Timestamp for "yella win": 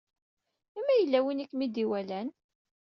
0.99-1.43